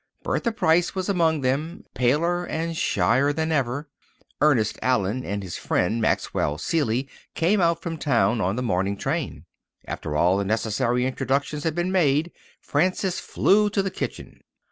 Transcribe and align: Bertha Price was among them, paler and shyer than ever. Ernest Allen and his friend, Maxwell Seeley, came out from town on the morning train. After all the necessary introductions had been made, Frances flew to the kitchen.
Bertha 0.23 0.51
Price 0.51 0.95
was 0.95 1.09
among 1.09 1.41
them, 1.41 1.83
paler 1.93 2.43
and 2.45 2.75
shyer 2.75 3.31
than 3.31 3.51
ever. 3.51 3.87
Ernest 4.41 4.79
Allen 4.81 5.23
and 5.23 5.43
his 5.43 5.57
friend, 5.57 6.01
Maxwell 6.01 6.57
Seeley, 6.57 7.07
came 7.35 7.61
out 7.61 7.83
from 7.83 7.99
town 7.99 8.41
on 8.41 8.55
the 8.55 8.63
morning 8.63 8.97
train. 8.97 9.45
After 9.85 10.15
all 10.15 10.37
the 10.39 10.43
necessary 10.43 11.05
introductions 11.05 11.65
had 11.65 11.75
been 11.75 11.91
made, 11.91 12.31
Frances 12.59 13.19
flew 13.19 13.69
to 13.69 13.83
the 13.83 13.91
kitchen. 13.91 14.41